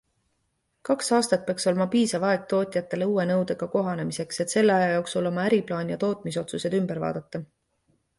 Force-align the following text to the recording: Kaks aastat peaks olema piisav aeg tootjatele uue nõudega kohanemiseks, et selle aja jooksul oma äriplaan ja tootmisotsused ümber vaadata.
Kaks 0.87 1.09
aastat 1.17 1.41
peaks 1.49 1.67
olema 1.71 1.85
piisav 1.95 2.23
aeg 2.29 2.47
tootjatele 2.53 3.07
uue 3.11 3.25
nõudega 3.31 3.67
kohanemiseks, 3.75 4.41
et 4.45 4.55
selle 4.55 4.75
aja 4.79 4.87
jooksul 4.93 5.31
oma 5.33 5.45
äriplaan 5.51 5.93
ja 5.95 5.99
tootmisotsused 6.05 6.79
ümber 6.79 7.03
vaadata. 7.05 7.43